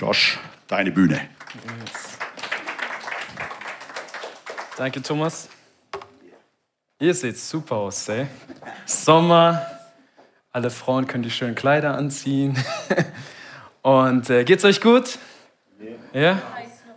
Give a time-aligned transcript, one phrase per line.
[0.00, 1.20] Josh, deine Bühne.
[1.52, 2.16] Yes.
[4.78, 5.50] Danke, Thomas.
[6.98, 8.26] Ihr seht super aus, ey.
[8.86, 9.66] Sommer,
[10.52, 12.56] alle Frauen können die schönen Kleider anziehen.
[13.82, 15.18] Und äh, geht's euch gut?
[16.14, 16.40] Ja?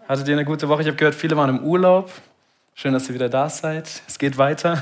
[0.08, 0.84] Hattet ihr eine gute Woche?
[0.84, 2.10] Ich habe gehört, viele waren im Urlaub.
[2.74, 4.02] Schön, dass ihr wieder da seid.
[4.08, 4.82] Es geht weiter.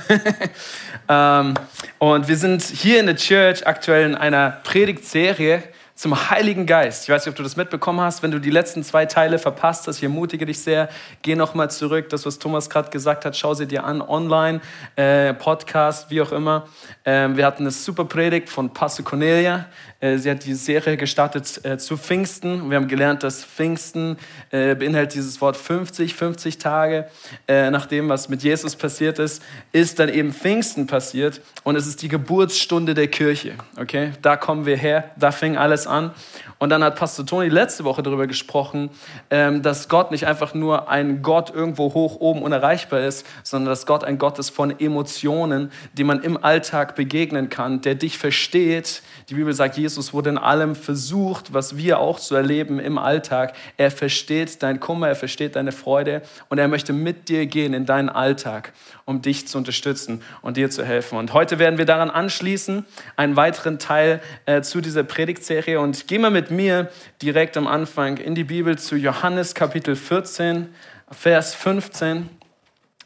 [1.10, 1.56] ähm,
[1.98, 5.64] und wir sind hier in der Church aktuell in einer Predigtserie
[6.02, 7.04] zum Heiligen Geist.
[7.04, 8.24] Ich weiß nicht, ob du das mitbekommen hast.
[8.24, 10.90] Wenn du die letzten zwei Teile verpasst hast, ich ermutige dich sehr,
[11.22, 12.10] geh nochmal zurück.
[12.10, 14.62] Das, was Thomas gerade gesagt hat, schau sie dir an, online,
[14.96, 16.66] äh, Podcast, wie auch immer.
[17.06, 19.68] Ähm, wir hatten eine super Predigt von Pastor Cornelia.
[20.00, 22.72] Äh, sie hat die Serie gestartet äh, zu Pfingsten.
[22.72, 24.18] Wir haben gelernt, dass Pfingsten
[24.50, 27.08] äh, beinhaltet dieses Wort 50, 50 Tage
[27.48, 31.86] äh, nach dem, was mit Jesus passiert ist, ist dann eben Pfingsten passiert und es
[31.86, 33.54] ist die Geburtsstunde der Kirche.
[33.80, 36.12] Okay, da kommen wir her, da fing alles an an.
[36.62, 38.92] Und dann hat Pastor Toni letzte Woche darüber gesprochen,
[39.32, 43.88] ähm, dass Gott nicht einfach nur ein Gott irgendwo hoch oben unerreichbar ist, sondern dass
[43.88, 49.02] Gott ein Gott ist von Emotionen, die man im Alltag begegnen kann, der dich versteht.
[49.30, 53.56] Die Bibel sagt, Jesus wurde in allem versucht, was wir auch zu erleben im Alltag.
[53.78, 57.88] Er versteht dein Kummer, er versteht deine Freude und er möchte mit dir gehen in
[57.88, 58.74] deinen Alltag,
[59.06, 61.18] um dich zu unterstützen und dir zu helfen.
[61.18, 66.22] Und heute werden wir daran anschließen, einen weiteren Teil äh, zu dieser Predigtserie und gehen
[66.22, 70.74] wir mit mir direkt am Anfang in die Bibel zu Johannes Kapitel 14,
[71.10, 72.30] Vers 15.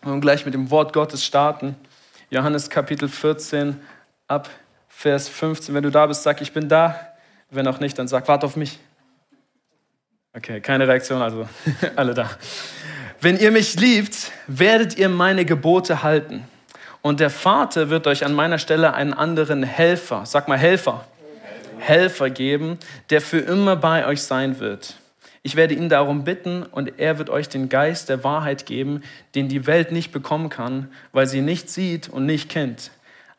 [0.03, 1.75] Und gleich mit dem Wort Gottes starten.
[2.29, 3.79] Johannes Kapitel 14
[4.27, 4.49] ab
[4.87, 5.73] Vers 15.
[5.73, 6.99] Wenn du da bist, sag, ich bin da.
[7.49, 8.79] Wenn auch nicht, dann sag, warte auf mich.
[10.35, 11.47] Okay, keine Reaktion, also
[11.95, 12.29] alle da.
[13.21, 16.47] Wenn ihr mich liebt, werdet ihr meine Gebote halten.
[17.01, 21.05] Und der Vater wird euch an meiner Stelle einen anderen Helfer, sag mal Helfer,
[21.85, 24.95] Helfer geben, der für immer bei euch sein wird.
[25.43, 29.03] Ich werde ihn darum bitten und er wird euch den Geist der Wahrheit geben,
[29.35, 32.89] den die Welt nicht bekommen kann, weil sie nicht sieht und nicht kennt.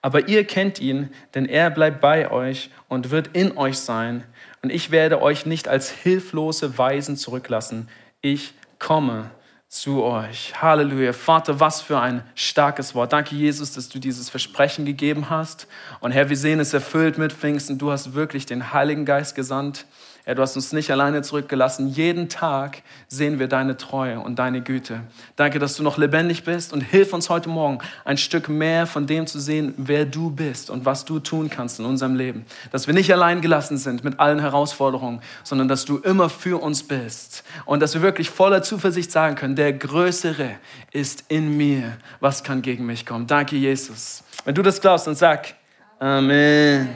[0.02, 4.22] Aber ihr kennt ihn, denn er bleibt bei euch und wird in euch sein.
[4.62, 7.88] Und ich werde euch nicht als hilflose Weisen zurücklassen.
[8.20, 9.30] Ich komme
[9.68, 10.60] zu euch.
[10.62, 11.12] Halleluja.
[11.12, 13.12] Vater, was für ein starkes Wort.
[13.12, 15.66] Danke, Jesus, dass du dieses Versprechen gegeben hast.
[16.00, 17.78] Und Herr, wir sehen es erfüllt mit Pfingsten.
[17.78, 19.86] Du hast wirklich den Heiligen Geist gesandt.
[20.26, 21.86] Herr, du hast uns nicht alleine zurückgelassen.
[21.86, 25.02] Jeden Tag sehen wir deine Treue und deine Güte.
[25.36, 29.06] Danke, dass du noch lebendig bist und hilf uns heute Morgen ein Stück mehr von
[29.06, 32.44] dem zu sehen, wer du bist und was du tun kannst in unserem Leben.
[32.72, 36.82] Dass wir nicht allein gelassen sind mit allen Herausforderungen, sondern dass du immer für uns
[36.82, 40.56] bist und dass wir wirklich voller Zuversicht sagen können, der Größere
[40.90, 41.98] ist in mir.
[42.18, 43.28] Was kann gegen mich kommen?
[43.28, 44.24] Danke, Jesus.
[44.44, 45.54] Wenn du das glaubst, dann sag
[46.00, 46.88] Amen.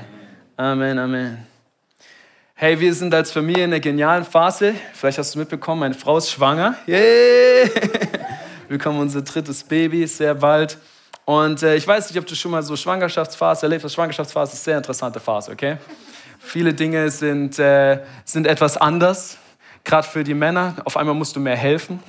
[0.57, 1.50] Amen, Amen.
[2.63, 4.75] Hey, wir sind als Familie in einer genialen Phase.
[4.93, 6.75] Vielleicht hast du mitbekommen, meine Frau ist schwanger.
[6.87, 7.71] Yeah!
[8.69, 10.77] Wir bekommen unser drittes Baby sehr bald.
[11.25, 13.95] Und äh, ich weiß nicht, ob du schon mal so Schwangerschaftsphase erlebt hast.
[13.95, 15.79] Schwangerschaftsphase ist eine sehr interessante Phase, okay?
[16.39, 19.39] Viele Dinge sind, äh, sind etwas anders.
[19.83, 20.75] Gerade für die Männer.
[20.85, 22.03] Auf einmal musst du mehr helfen.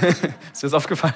[0.54, 1.12] ist dir das aufgefallen?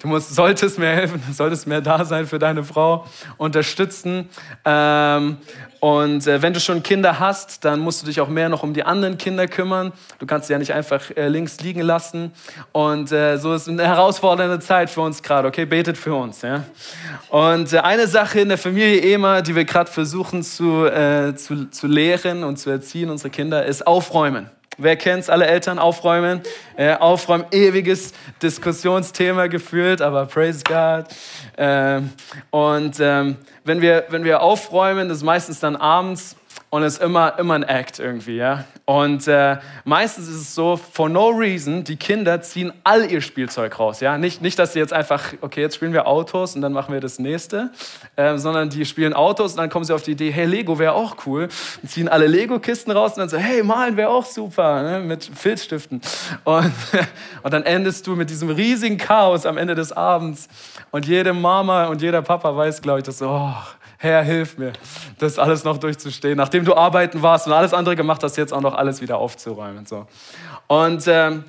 [0.00, 3.06] Du musst, solltest mehr helfen, solltest mehr da sein für deine Frau,
[3.36, 4.28] unterstützen.
[4.64, 5.36] Ähm,
[5.80, 8.72] und äh, wenn du schon Kinder hast, dann musst du dich auch mehr noch um
[8.72, 9.92] die anderen Kinder kümmern.
[10.18, 12.32] Du kannst sie ja nicht einfach äh, links liegen lassen.
[12.72, 15.48] Und äh, so ist eine herausfordernde Zeit für uns gerade.
[15.48, 16.42] Okay, betet für uns.
[16.42, 16.64] Ja?
[17.28, 21.70] Und äh, eine Sache in der Familie EMA, die wir gerade versuchen zu, äh, zu,
[21.70, 24.50] zu lehren und zu erziehen, unsere Kinder, ist Aufräumen.
[24.82, 25.28] Wer kennt's?
[25.28, 26.40] Alle Eltern aufräumen.
[26.76, 31.04] Äh, aufräumen, ewiges Diskussionsthema gefühlt, aber praise God.
[31.58, 32.10] Ähm,
[32.48, 36.36] und ähm, wenn, wir, wenn wir aufräumen, das ist meistens dann abends
[36.72, 38.64] und es ist immer, immer ein Act irgendwie, ja.
[38.84, 43.76] Und äh, meistens ist es so, for no reason, die Kinder ziehen all ihr Spielzeug
[43.80, 44.16] raus, ja.
[44.18, 47.00] Nicht, nicht dass sie jetzt einfach, okay, jetzt spielen wir Autos und dann machen wir
[47.00, 47.70] das nächste,
[48.14, 50.92] äh, sondern die spielen Autos und dann kommen sie auf die Idee, hey, Lego wäre
[50.92, 51.48] auch cool.
[51.82, 55.00] Und ziehen alle Lego-Kisten raus und dann so, hey, malen wäre auch super, ne?
[55.00, 56.00] mit Filzstiften.
[56.44, 56.72] Und,
[57.42, 60.46] und dann endest du mit diesem riesigen Chaos am Ende des Abends.
[60.92, 63.54] Und jede Mama und jeder Papa weiß, glaube ich, dass so, oh,
[64.02, 64.72] Herr, hilf mir,
[65.18, 68.62] das alles noch durchzustehen, nachdem du arbeiten warst und alles andere gemacht hast, jetzt auch
[68.62, 69.84] noch alles wieder aufzuräumen.
[69.84, 70.06] So.
[70.68, 71.44] Und ähm,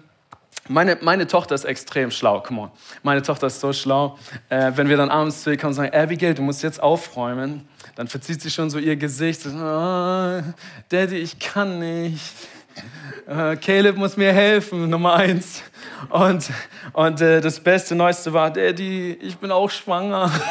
[0.68, 2.72] meine, meine Tochter ist extrem schlau, come on.
[3.04, 4.18] Meine Tochter ist so schlau.
[4.50, 7.70] Äh, wenn wir dann abends zu ihr kommen und sagen, Abigail, du musst jetzt aufräumen,
[7.96, 9.46] dann verzieht sie schon so ihr Gesicht.
[9.46, 10.42] Oh,
[10.90, 12.34] Daddy, ich kann nicht.
[13.28, 15.64] Äh, Caleb muss mir helfen, Nummer eins.
[16.10, 16.50] Und,
[16.92, 20.30] und äh, das beste, neueste war, Daddy, ich bin auch schwanger.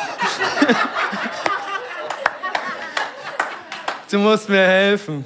[4.10, 5.24] du musst mir helfen.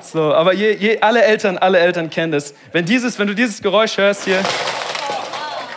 [0.00, 2.54] So, aber je, je, alle Eltern, alle Eltern kennen das.
[2.72, 4.40] Wenn, dieses, wenn du dieses Geräusch hörst hier,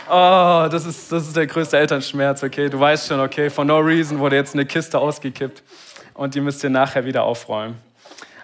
[0.08, 2.68] oh, das ist, das ist der größte Elternschmerz, okay?
[2.68, 5.62] Du weißt schon, okay, for no reason wurde jetzt eine Kiste ausgekippt
[6.14, 7.76] und die müsst ihr nachher wieder aufräumen.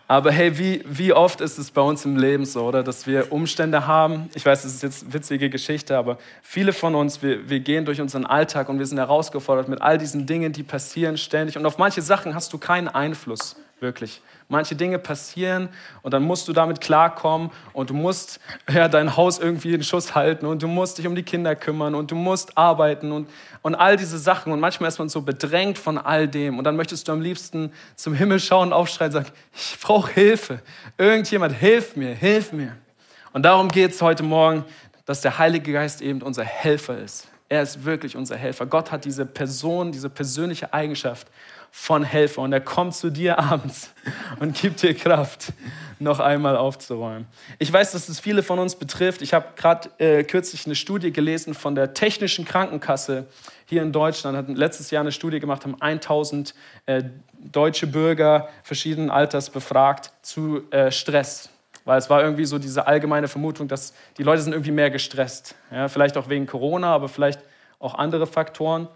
[0.09, 2.83] Aber hey, wie, wie oft ist es bei uns im Leben so, oder?
[2.83, 4.29] Dass wir Umstände haben.
[4.35, 7.87] Ich weiß, das ist jetzt eine witzige Geschichte, aber viele von uns, wir, wir gehen
[7.87, 11.57] durch unseren Alltag und wir sind herausgefordert mit all diesen Dingen, die passieren ständig.
[11.57, 14.23] Und auf manche Sachen hast du keinen Einfluss, wirklich.
[14.49, 15.69] Manche Dinge passieren
[16.03, 18.41] und dann musst du damit klarkommen und du musst
[18.73, 21.95] ja, dein Haus irgendwie in Schuss halten und du musst dich um die Kinder kümmern
[21.95, 23.29] und du musst arbeiten und,
[23.61, 24.53] und all diese Sachen.
[24.53, 27.73] Und manchmal ist man so bedrängt von all dem und dann möchtest du am liebsten
[27.97, 30.61] zum Himmel schauen, aufschreien und sagen, ich brauche Hilfe.
[30.97, 32.77] Irgendjemand, hilf mir, hilf mir.
[33.33, 34.65] Und darum geht es heute Morgen,
[35.05, 37.27] dass der Heilige Geist eben unser Helfer ist.
[37.49, 38.65] Er ist wirklich unser Helfer.
[38.65, 41.27] Gott hat diese Person, diese persönliche Eigenschaft
[41.75, 42.43] von Helfer.
[42.43, 43.93] Und er kommt zu dir abends
[44.39, 45.53] und gibt dir Kraft,
[45.99, 47.27] noch einmal aufzuräumen.
[47.59, 49.23] Ich weiß, dass es viele von uns betrifft.
[49.23, 53.27] Ich habe gerade äh, kürzlich eine Studie gelesen von der Technischen Krankenkasse
[53.67, 54.37] hier in Deutschland.
[54.37, 56.55] Hat letztes Jahr eine Studie gemacht, haben 1000
[56.87, 57.05] äh,
[57.39, 61.49] deutsche Bürger verschiedenen Alters befragt zu äh, Stress.
[61.85, 65.55] Weil es war irgendwie so diese allgemeine Vermutung, dass die Leute sind irgendwie mehr gestresst.
[65.71, 67.41] Ja, vielleicht auch wegen Corona, aber vielleicht
[67.79, 68.89] auch andere Faktoren.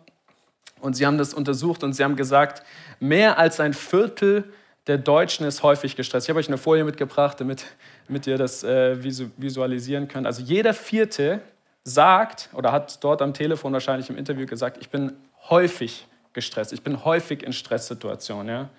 [0.80, 2.62] Und sie haben das untersucht und sie haben gesagt,
[3.00, 4.44] mehr als ein Viertel
[4.86, 6.26] der Deutschen ist häufig gestresst.
[6.26, 7.64] Ich habe euch eine Folie mitgebracht, damit,
[8.06, 10.26] damit ihr das äh, visualisieren könnt.
[10.26, 11.40] Also jeder Vierte
[11.82, 15.12] sagt oder hat dort am Telefon wahrscheinlich im Interview gesagt, ich bin
[15.48, 18.48] häufig gestresst, ich bin häufig in Stresssituationen.
[18.48, 18.70] Ja?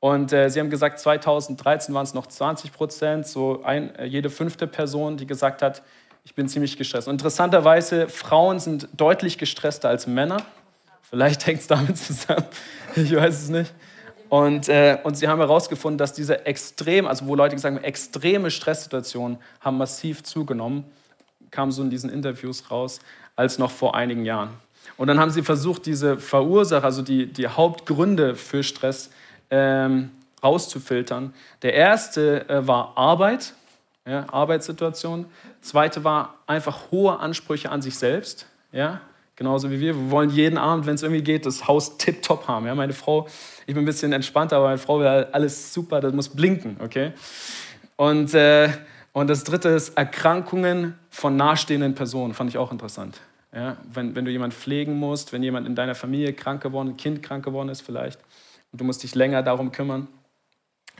[0.00, 4.30] Und äh, sie haben gesagt, 2013 waren es noch 20 Prozent, so ein, äh, jede
[4.30, 5.82] fünfte Person, die gesagt hat,
[6.24, 7.08] ich bin ziemlich gestresst.
[7.08, 10.38] Und interessanterweise, Frauen sind deutlich gestresster als Männer.
[11.10, 12.46] Vielleicht hängt es damit zusammen,
[12.96, 13.72] ich weiß es nicht.
[14.28, 18.50] Und, äh, und sie haben herausgefunden, dass diese extrem, also wo Leute gesagt haben, extreme
[18.50, 20.84] Stresssituationen haben massiv zugenommen,
[21.50, 22.98] kam so in diesen Interviews raus,
[23.36, 24.50] als noch vor einigen Jahren.
[24.96, 29.10] Und dann haben sie versucht, diese Verursacher, also die, die Hauptgründe für Stress
[29.50, 30.10] ähm,
[30.42, 31.34] rauszufiltern.
[31.62, 33.54] Der erste äh, war Arbeit,
[34.06, 35.26] ja, Arbeitssituation.
[35.60, 38.46] Zweite war einfach hohe Ansprüche an sich selbst.
[38.72, 39.00] Ja,
[39.36, 39.94] genauso wie wir.
[39.94, 42.66] Wir wollen jeden Abend, wenn es irgendwie geht, das Haus tipptopp haben.
[42.66, 43.28] Ja, meine Frau,
[43.66, 47.12] ich bin ein bisschen entspannter, aber meine Frau will alles super, das muss blinken, okay?
[47.96, 48.70] Und, äh,
[49.12, 53.20] und das dritte ist Erkrankungen von nahestehenden Personen, fand ich auch interessant.
[53.54, 56.96] Ja, wenn, wenn du jemanden pflegen musst, wenn jemand in deiner Familie krank geworden, ein
[56.96, 58.18] Kind krank geworden ist vielleicht,
[58.72, 60.08] und du musst dich länger darum kümmern,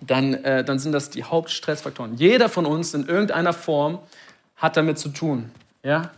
[0.01, 2.17] dann, äh, dann sind das die Hauptstressfaktoren.
[2.17, 3.99] Jeder von uns in irgendeiner Form
[4.57, 5.51] hat damit zu tun.
[5.83, 6.11] Ja?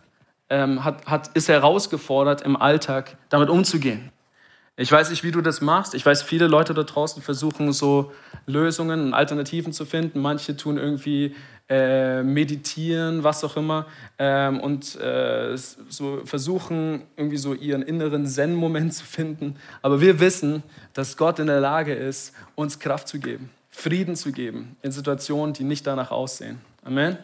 [0.50, 4.10] Ähm, hat, hat, ist herausgefordert, im Alltag damit umzugehen.
[4.80, 5.94] Ich weiß nicht, wie du das machst.
[5.94, 8.12] Ich weiß, viele Leute da draußen versuchen so
[8.46, 10.20] Lösungen und Alternativen zu finden.
[10.20, 11.34] Manche tun irgendwie
[11.68, 13.86] äh, meditieren, was auch immer,
[14.18, 19.56] ähm, und äh, so versuchen irgendwie so ihren inneren Zen-Moment zu finden.
[19.82, 20.62] Aber wir wissen,
[20.94, 25.52] dass Gott in der Lage ist, uns Kraft zu geben, Frieden zu geben in Situationen,
[25.52, 26.60] die nicht danach aussehen.
[26.84, 27.18] Amen.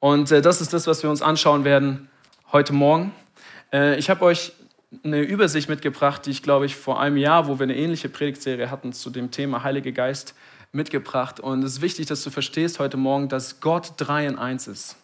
[0.00, 2.08] Und äh, das ist das, was wir uns anschauen werden
[2.54, 3.12] heute Morgen.
[3.72, 4.52] Äh, ich habe euch
[5.02, 8.70] eine Übersicht mitgebracht, die ich, glaube ich, vor einem Jahr, wo wir eine ähnliche Predigtserie
[8.70, 10.36] hatten zu dem Thema Heilige Geist,
[10.70, 11.40] mitgebracht.
[11.40, 14.96] Und es ist wichtig, dass du verstehst heute Morgen, dass Gott drei in eins ist.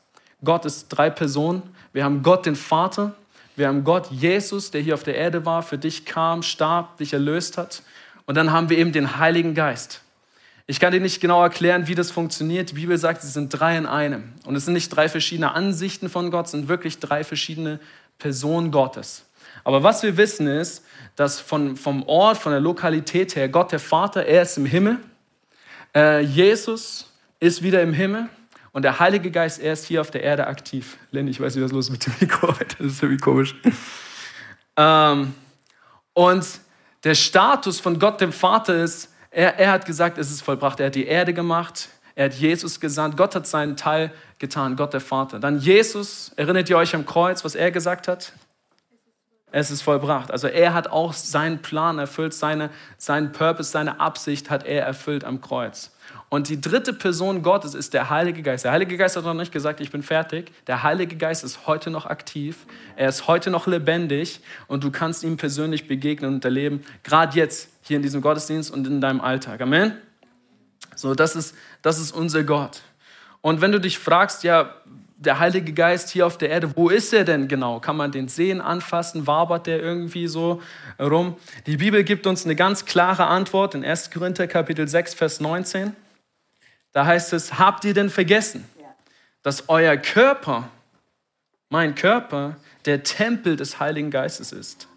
[0.45, 1.63] Gott ist drei Personen.
[1.93, 3.17] Wir haben Gott, den Vater.
[3.57, 7.15] Wir haben Gott, Jesus, der hier auf der Erde war, für dich kam, starb, dich
[7.15, 7.83] erlöst hat.
[8.27, 10.03] Und dann haben wir eben den Heiligen Geist.
[10.71, 12.71] Ich kann dir nicht genau erklären, wie das funktioniert.
[12.71, 14.35] Die Bibel sagt, es sind drei in einem.
[14.45, 17.81] Und es sind nicht drei verschiedene Ansichten von Gott, es sind wirklich drei verschiedene
[18.21, 19.25] Personen Gottes.
[19.65, 20.85] Aber was wir wissen ist,
[21.17, 24.99] dass von, vom Ort, von der Lokalität her, Gott der Vater, er ist im Himmel.
[25.93, 28.29] Äh, Jesus ist wieder im Himmel.
[28.71, 30.99] Und der Heilige Geist, er ist hier auf der Erde aktiv.
[31.11, 32.47] Lenny, ich weiß nicht, was los ist mit dem Mikro
[32.79, 33.57] Das ist irgendwie komisch.
[34.77, 35.35] Ähm,
[36.13, 36.47] und
[37.03, 40.81] der Status von Gott dem Vater ist, er, er hat gesagt, es ist vollbracht.
[40.81, 41.89] Er hat die Erde gemacht.
[42.15, 43.17] Er hat Jesus gesandt.
[43.17, 45.39] Gott hat seinen Teil getan, Gott der Vater.
[45.39, 48.33] Dann Jesus, erinnert ihr euch am Kreuz, was er gesagt hat?
[49.53, 50.31] Es ist vollbracht.
[50.31, 55.25] Also er hat auch seinen Plan erfüllt, seine, seinen Purpose, seine Absicht hat er erfüllt
[55.25, 55.93] am Kreuz.
[56.31, 58.65] Und die dritte Person Gottes ist der Heilige Geist.
[58.65, 60.53] Der Heilige Geist hat noch nicht gesagt, ich bin fertig.
[60.69, 62.67] Der Heilige Geist ist heute noch aktiv.
[62.95, 67.69] Er ist heute noch lebendig und du kannst ihm persönlich begegnen und erleben, gerade jetzt
[67.83, 69.61] hier in diesem Gottesdienst und in deinem Alltag.
[69.61, 69.95] Amen.
[70.95, 72.83] So, das ist, das ist unser Gott.
[73.41, 74.73] Und wenn du dich fragst, ja,
[75.17, 77.81] der Heilige Geist hier auf der Erde, wo ist er denn genau?
[77.81, 79.27] Kann man den sehen, anfassen?
[79.27, 80.63] Wabert der irgendwie so
[81.01, 81.37] rum?
[81.67, 84.13] Die Bibel gibt uns eine ganz klare Antwort in 1.
[84.13, 85.97] Korinther Kapitel 6, Vers 19.
[86.93, 88.69] Da heißt es, habt ihr denn vergessen,
[89.43, 90.69] dass euer Körper,
[91.69, 94.89] mein Körper, der Tempel des Heiligen Geistes ist?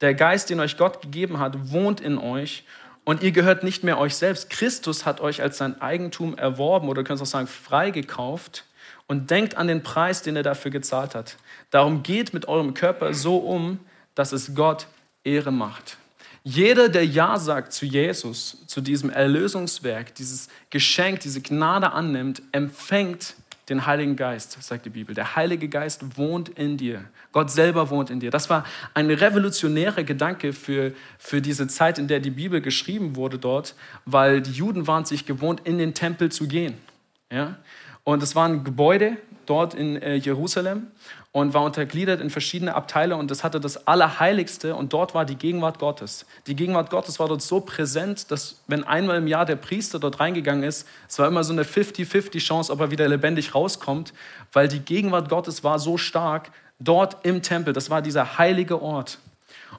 [0.00, 2.64] Der Geist, den euch Gott gegeben hat, wohnt in euch
[3.04, 4.50] und ihr gehört nicht mehr euch selbst.
[4.50, 8.64] Christus hat euch als sein Eigentum erworben oder du kannst auch sagen, freigekauft
[9.06, 11.36] und denkt an den Preis, den er dafür gezahlt hat.
[11.70, 13.78] Darum geht mit eurem Körper so um,
[14.14, 14.86] dass es Gott
[15.22, 15.96] Ehre macht.
[16.46, 23.34] Jeder, der Ja sagt zu Jesus, zu diesem Erlösungswerk, dieses Geschenk, diese Gnade annimmt, empfängt
[23.70, 25.14] den Heiligen Geist, sagt die Bibel.
[25.14, 27.02] Der Heilige Geist wohnt in dir.
[27.32, 28.30] Gott selber wohnt in dir.
[28.30, 33.38] Das war ein revolutionärer Gedanke für, für diese Zeit, in der die Bibel geschrieben wurde
[33.38, 33.74] dort,
[34.04, 36.74] weil die Juden waren sich gewohnt, in den Tempel zu gehen.
[37.32, 37.56] Ja?
[38.04, 40.88] Und es war ein Gebäude dort in äh, Jerusalem
[41.32, 45.34] und war untergliedert in verschiedene Abteile und das hatte das Allerheiligste und dort war die
[45.34, 46.26] Gegenwart Gottes.
[46.46, 50.20] Die Gegenwart Gottes war dort so präsent, dass wenn einmal im Jahr der Priester dort
[50.20, 54.12] reingegangen ist, es war immer so eine 50-50 Chance, ob er wieder lebendig rauskommt,
[54.52, 57.72] weil die Gegenwart Gottes war so stark dort im Tempel.
[57.72, 59.18] Das war dieser heilige Ort.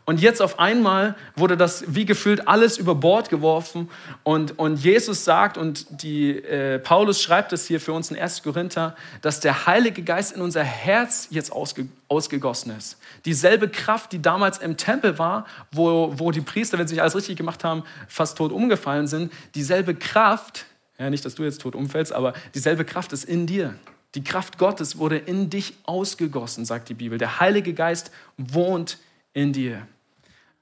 [0.06, 3.90] Und jetzt auf einmal wurde das wie gefühlt alles über Bord geworfen.
[4.24, 8.44] Und, und Jesus sagt, und die, äh, Paulus schreibt es hier für uns in 1.
[8.44, 12.98] Korinther, dass der Heilige Geist in unser Herz jetzt ausge, ausgegossen ist.
[13.26, 17.38] Dieselbe Kraft, die damals im Tempel war, wo, wo die Priester, wenn sie alles richtig
[17.38, 20.66] gemacht haben, fast tot umgefallen sind, dieselbe Kraft,
[21.00, 23.74] ja nicht, dass du jetzt tot umfällst, aber dieselbe Kraft ist in dir.
[24.14, 27.18] Die Kraft Gottes wurde in dich ausgegossen, sagt die Bibel.
[27.18, 29.00] Der Heilige Geist wohnt
[29.34, 29.88] in dir.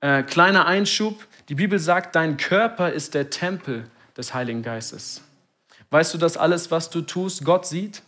[0.03, 5.21] Äh, kleiner Einschub, die Bibel sagt, dein Körper ist der Tempel des Heiligen Geistes.
[5.91, 8.01] Weißt du, dass alles, was du tust, Gott sieht?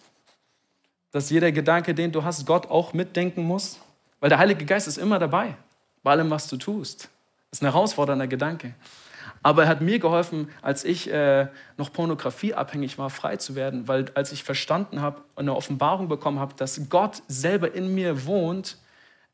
[1.14, 3.80] Dass jeder Gedanke, den du hast, Gott auch mitdenken muss?
[4.20, 5.56] Weil der Heilige Geist ist immer dabei,
[6.04, 7.04] bei allem, was du tust.
[7.50, 8.74] Das ist ein herausfordernder Gedanke.
[9.42, 11.48] Aber er hat mir geholfen, als ich äh,
[11.78, 16.40] noch pornografieabhängig war, frei zu werden, weil als ich verstanden habe und eine Offenbarung bekommen
[16.40, 18.80] habe, dass Gott selber in mir wohnt,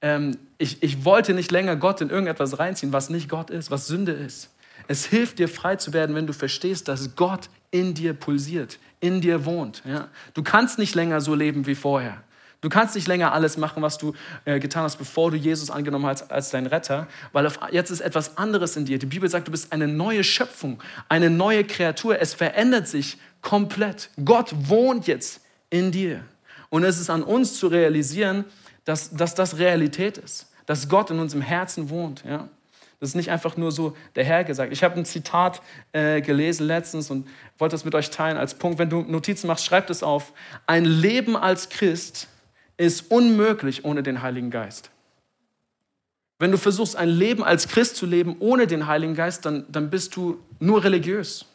[0.01, 3.87] ähm, ich, ich wollte nicht länger Gott in irgendetwas reinziehen, was nicht Gott ist, was
[3.87, 4.49] Sünde ist.
[4.87, 9.21] Es hilft dir frei zu werden, wenn du verstehst, dass Gott in dir pulsiert, in
[9.21, 9.83] dir wohnt.
[9.85, 10.09] Ja?
[10.33, 12.23] Du kannst nicht länger so leben wie vorher.
[12.61, 14.13] Du kannst nicht länger alles machen, was du
[14.45, 18.01] äh, getan hast, bevor du Jesus angenommen hast als dein Retter, weil auf, jetzt ist
[18.01, 18.99] etwas anderes in dir.
[18.99, 20.79] Die Bibel sagt, du bist eine neue Schöpfung,
[21.09, 22.19] eine neue Kreatur.
[22.21, 24.11] Es verändert sich komplett.
[24.23, 25.41] Gott wohnt jetzt
[25.71, 26.23] in dir.
[26.69, 28.45] Und es ist an uns zu realisieren,
[28.85, 32.23] dass, dass das Realität ist, dass Gott in unserem Herzen wohnt.
[32.25, 32.49] Ja?
[32.99, 34.71] Das ist nicht einfach nur so der Herr gesagt.
[34.71, 35.61] Ich habe ein Zitat
[35.91, 38.77] äh, gelesen letztens und wollte das mit euch teilen als Punkt.
[38.77, 40.33] Wenn du Notizen machst, schreib das auf.
[40.67, 42.27] Ein Leben als Christ
[42.77, 44.91] ist unmöglich ohne den Heiligen Geist.
[46.37, 49.89] Wenn du versuchst, ein Leben als Christ zu leben ohne den Heiligen Geist, dann, dann
[49.89, 51.45] bist du nur religiös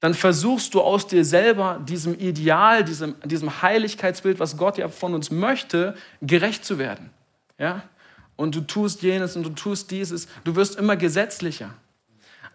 [0.00, 5.14] dann versuchst du aus dir selber diesem Ideal, diesem, diesem Heiligkeitsbild, was Gott ja von
[5.14, 7.10] uns möchte, gerecht zu werden.
[7.58, 7.82] Ja?
[8.36, 10.26] Und du tust jenes und du tust dieses.
[10.44, 11.74] Du wirst immer gesetzlicher.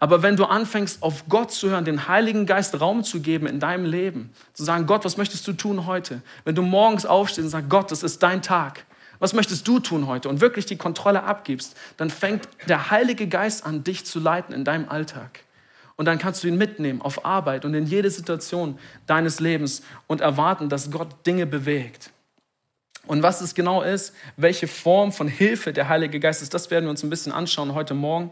[0.00, 3.60] Aber wenn du anfängst, auf Gott zu hören, den Heiligen Geist Raum zu geben in
[3.60, 6.22] deinem Leben, zu sagen, Gott, was möchtest du tun heute?
[6.44, 8.84] Wenn du morgens aufstehst und sagst, Gott, das ist dein Tag.
[9.20, 10.28] Was möchtest du tun heute?
[10.28, 14.64] Und wirklich die Kontrolle abgibst, dann fängt der Heilige Geist an, dich zu leiten in
[14.64, 15.45] deinem Alltag.
[15.96, 20.20] Und dann kannst du ihn mitnehmen auf Arbeit und in jede Situation deines Lebens und
[20.20, 22.10] erwarten, dass Gott Dinge bewegt.
[23.06, 26.84] Und was es genau ist, welche Form von Hilfe der Heilige Geist ist, das werden
[26.86, 28.30] wir uns ein bisschen anschauen heute Morgen.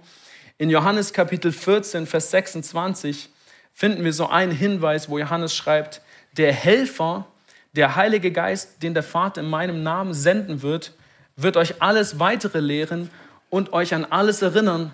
[0.58, 3.30] In Johannes Kapitel 14, Vers 26
[3.72, 6.02] finden wir so einen Hinweis, wo Johannes schreibt,
[6.36, 7.26] der Helfer,
[7.74, 10.92] der Heilige Geist, den der Vater in meinem Namen senden wird,
[11.36, 13.10] wird euch alles weitere lehren
[13.50, 14.92] und euch an alles erinnern,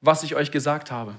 [0.00, 1.14] was ich euch gesagt habe.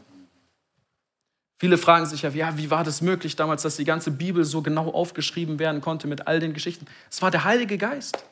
[1.58, 4.62] Viele fragen sich ja, ja, wie war das möglich damals, dass die ganze Bibel so
[4.62, 6.86] genau aufgeschrieben werden konnte mit all den Geschichten?
[7.10, 8.26] Es war der Heilige Geist.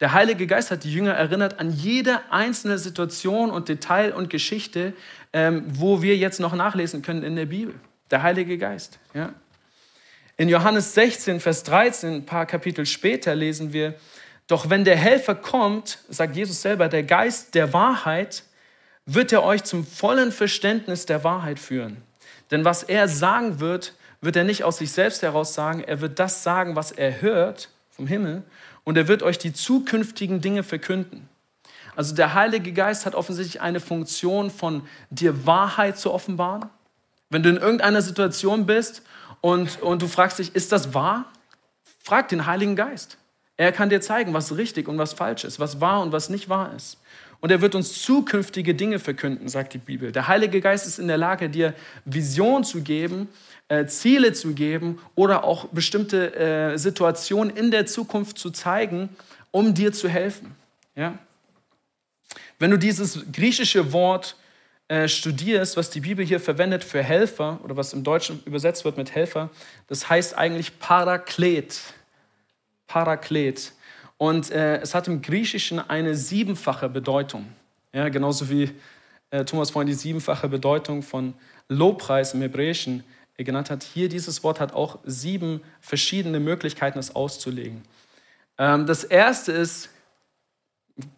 [0.00, 4.92] Der Heilige Geist hat die Jünger erinnert an jede einzelne Situation und Detail und Geschichte,
[5.32, 7.74] ähm, wo wir jetzt noch nachlesen können in der Bibel.
[8.10, 8.98] Der Heilige Geist.
[9.14, 9.32] Ja.
[10.36, 13.94] In Johannes 16, Vers 13, ein paar Kapitel später, lesen wir,
[14.46, 18.44] doch wenn der Helfer kommt, sagt Jesus selber, der Geist der Wahrheit,
[19.04, 21.98] wird er euch zum vollen Verständnis der Wahrheit führen.
[22.50, 26.18] Denn was er sagen wird, wird er nicht aus sich selbst heraus sagen, er wird
[26.18, 28.42] das sagen, was er hört vom Himmel
[28.84, 31.28] und er wird euch die zukünftigen Dinge verkünden.
[31.94, 36.70] Also der Heilige Geist hat offensichtlich eine Funktion von dir Wahrheit zu offenbaren.
[37.28, 39.02] Wenn du in irgendeiner Situation bist
[39.40, 41.26] und, und du fragst dich, ist das wahr?
[42.02, 43.18] Frag den Heiligen Geist.
[43.56, 46.48] Er kann dir zeigen, was richtig und was falsch ist, was wahr und was nicht
[46.48, 46.98] wahr ist.
[47.40, 50.10] Und er wird uns zukünftige Dinge verkünden, sagt die Bibel.
[50.10, 53.28] Der Heilige Geist ist in der Lage, dir Vision zu geben,
[53.68, 59.10] äh, Ziele zu geben oder auch bestimmte äh, Situationen in der Zukunft zu zeigen,
[59.50, 60.54] um dir zu helfen.
[60.96, 61.18] Ja?
[62.58, 64.36] Wenn du dieses griechische Wort
[64.88, 68.96] äh, studierst, was die Bibel hier verwendet für Helfer oder was im Deutschen übersetzt wird
[68.96, 69.50] mit Helfer,
[69.86, 71.78] das heißt eigentlich Paraklet.
[72.86, 73.72] Paraklet.
[74.18, 77.46] Und äh, es hat im Griechischen eine siebenfache Bedeutung.
[77.92, 78.70] Ja, genauso wie
[79.30, 81.34] äh, Thomas vorhin die siebenfache Bedeutung von
[81.68, 83.04] Lobpreis im Hebräischen
[83.36, 83.84] genannt hat.
[83.84, 87.82] Hier dieses Wort hat auch sieben verschiedene Möglichkeiten, es auszulegen.
[88.58, 89.90] Ähm, das erste ist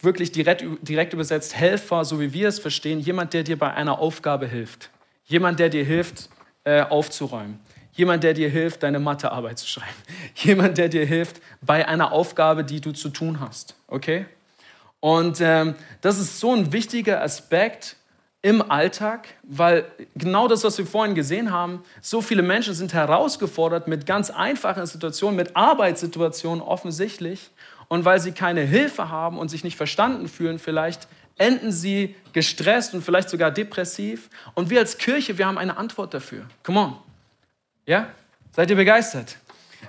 [0.00, 3.98] wirklich direkt, direkt übersetzt Helfer, so wie wir es verstehen, jemand, der dir bei einer
[3.98, 4.90] Aufgabe hilft.
[5.24, 6.28] Jemand, der dir hilft,
[6.64, 7.58] äh, aufzuräumen.
[8.00, 9.92] Jemand, der dir hilft, deine Mathearbeit zu schreiben.
[10.34, 13.74] Jemand, der dir hilft bei einer Aufgabe, die du zu tun hast.
[13.88, 14.24] Okay?
[15.00, 17.96] Und ähm, das ist so ein wichtiger Aspekt
[18.40, 23.86] im Alltag, weil genau das, was wir vorhin gesehen haben, so viele Menschen sind herausgefordert
[23.86, 27.50] mit ganz einfachen Situationen, mit Arbeitssituationen offensichtlich.
[27.88, 32.94] Und weil sie keine Hilfe haben und sich nicht verstanden fühlen, vielleicht enden sie gestresst
[32.94, 34.30] und vielleicht sogar depressiv.
[34.54, 36.46] Und wir als Kirche, wir haben eine Antwort dafür.
[36.62, 37.09] Come on.
[37.90, 38.06] Ja?
[38.52, 39.36] Seid ihr begeistert?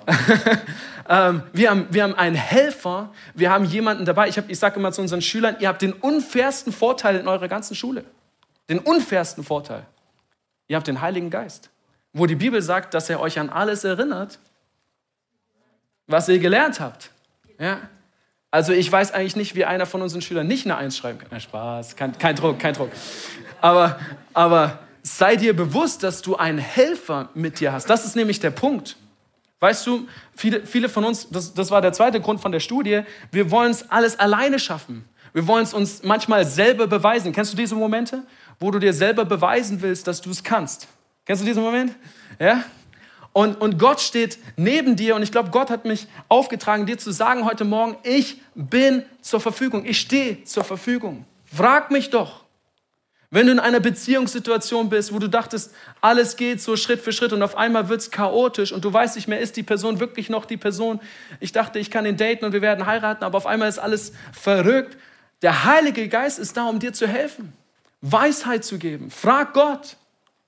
[1.07, 4.27] ähm, wir, haben, wir haben einen Helfer, wir haben jemanden dabei.
[4.27, 7.75] Ich, ich sage immer zu unseren Schülern, ihr habt den unfairsten Vorteil in eurer ganzen
[7.75, 8.03] Schule.
[8.71, 9.85] Den unfairsten Vorteil.
[10.67, 11.69] Ihr habt den Heiligen Geist.
[12.11, 14.39] Wo die Bibel sagt, dass er euch an alles erinnert,
[16.07, 17.11] was ihr gelernt habt.
[17.59, 17.81] Ja?
[18.49, 21.27] Also ich weiß eigentlich nicht, wie einer von unseren Schülern nicht eine Eins schreiben kann.
[21.29, 22.89] Na, Spaß, kein, kein Druck, kein Druck.
[23.61, 23.99] Aber,
[24.33, 27.89] aber sei dir bewusst, dass du einen Helfer mit dir hast.
[27.89, 28.97] Das ist nämlich der Punkt.
[29.59, 33.01] Weißt du, viele, viele von uns, das, das war der zweite Grund von der Studie,
[33.31, 35.05] wir wollen es alles alleine schaffen.
[35.33, 37.31] Wir wollen es uns manchmal selber beweisen.
[37.31, 38.23] Kennst du diese Momente,
[38.59, 40.87] wo du dir selber beweisen willst, dass du es kannst?
[41.25, 41.95] Kennst du diesen Moment?
[42.39, 42.63] Ja?
[43.33, 47.11] Und, und Gott steht neben dir und ich glaube, Gott hat mich aufgetragen, dir zu
[47.11, 51.25] sagen heute Morgen, ich bin zur Verfügung, ich stehe zur Verfügung.
[51.45, 52.40] Frag mich doch.
[53.33, 57.31] Wenn du in einer Beziehungssituation bist, wo du dachtest, alles geht so Schritt für Schritt
[57.31, 60.29] und auf einmal wird es chaotisch und du weißt nicht mehr, ist die Person wirklich
[60.29, 60.99] noch die Person?
[61.39, 64.11] Ich dachte, ich kann ihn daten und wir werden heiraten, aber auf einmal ist alles
[64.33, 64.97] verrückt.
[65.41, 67.53] Der Heilige Geist ist da, um dir zu helfen,
[68.01, 69.09] Weisheit zu geben.
[69.09, 69.95] Frag Gott.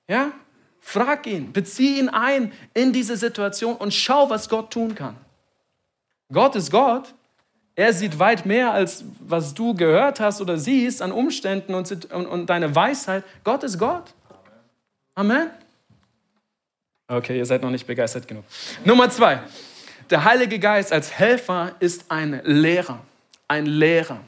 [0.09, 0.33] Ja?
[0.81, 5.15] Frag ihn, bezieh ihn ein in diese Situation und schau, was Gott tun kann.
[6.33, 7.13] Gott ist Gott.
[7.75, 12.25] Er sieht weit mehr, als was du gehört hast oder siehst an Umständen und, und,
[12.27, 13.23] und deine Weisheit.
[13.43, 14.13] Gott ist Gott.
[15.15, 15.49] Amen.
[17.07, 18.43] Okay, ihr seid noch nicht begeistert genug.
[18.85, 19.41] Nummer zwei.
[20.09, 22.99] Der Heilige Geist als Helfer ist ein Lehrer.
[23.47, 24.19] Ein Lehrer.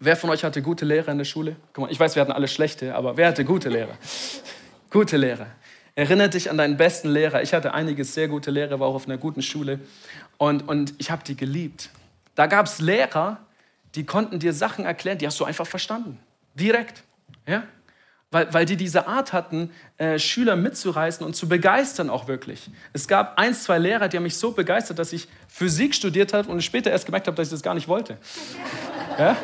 [0.00, 1.56] Wer von euch hatte gute Lehrer in der Schule?
[1.72, 3.96] Guck mal, ich weiß, wir hatten alle schlechte, aber wer hatte gute Lehrer?
[4.90, 5.48] Gute Lehrer.
[5.94, 7.42] Erinnere dich an deinen besten Lehrer.
[7.42, 9.80] Ich hatte einige sehr gute Lehrer, war auch auf einer guten Schule.
[10.38, 11.90] Und, und ich habe die geliebt.
[12.38, 13.38] Da gab es Lehrer,
[13.96, 16.20] die konnten dir Sachen erklären, die hast du einfach verstanden.
[16.54, 17.02] Direkt.
[17.48, 17.64] Ja?
[18.30, 22.70] Weil, weil die diese Art hatten, äh, Schüler mitzureißen und zu begeistern auch wirklich.
[22.92, 26.48] Es gab ein, zwei Lehrer, die haben mich so begeistert, dass ich Physik studiert habe
[26.48, 28.16] und später erst gemerkt habe, dass ich das gar nicht wollte.
[29.18, 29.36] Ja?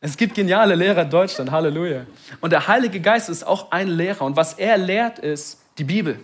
[0.00, 2.04] Es gibt geniale Lehrer in Deutschland, Halleluja.
[2.40, 4.22] Und der Heilige Geist ist auch ein Lehrer.
[4.22, 6.18] Und was er lehrt, ist die Bibel.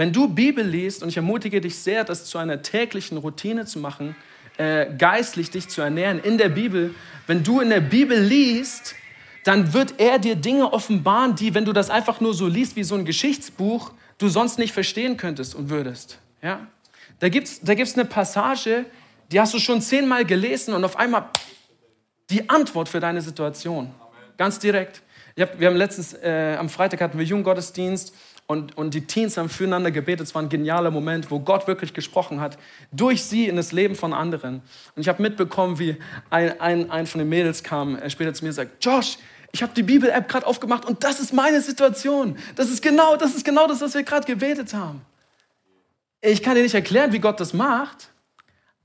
[0.00, 3.78] Wenn du Bibel liest, und ich ermutige dich sehr, das zu einer täglichen Routine zu
[3.78, 4.16] machen,
[4.56, 6.94] äh, geistlich dich zu ernähren in der Bibel,
[7.26, 8.94] wenn du in der Bibel liest,
[9.44, 12.82] dann wird er dir Dinge offenbaren, die, wenn du das einfach nur so liest wie
[12.82, 16.18] so ein Geschichtsbuch, du sonst nicht verstehen könntest und würdest.
[16.40, 16.66] Ja?
[17.18, 18.86] Da gibt es da gibt's eine Passage,
[19.30, 21.28] die hast du schon zehnmal gelesen und auf einmal
[22.30, 23.90] die Antwort für deine Situation.
[24.38, 25.02] Ganz direkt.
[25.38, 28.14] Hab, wir haben letztens, äh, am Freitag hatten wir Jugendgottesdienst
[28.50, 30.26] und, und die Teens haben füreinander gebetet.
[30.26, 32.58] Es war ein genialer Moment, wo Gott wirklich gesprochen hat,
[32.90, 34.56] durch sie in das Leben von anderen.
[34.96, 35.96] Und ich habe mitbekommen, wie
[36.30, 39.18] ein, ein, ein von den Mädels kam äh, später zu mir und sagt, Josh,
[39.52, 42.36] ich habe die Bibel-App gerade aufgemacht und das ist meine Situation.
[42.56, 45.00] Das ist genau das, ist genau das was wir gerade gebetet haben.
[46.20, 48.08] Ich kann dir nicht erklären, wie Gott das macht,